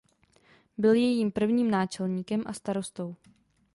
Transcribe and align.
Byl 0.77 0.93
jejím 0.95 1.31
prvním 1.31 1.71
náčelníkem 1.71 2.43
a 2.45 2.53
starostou. 2.53 3.15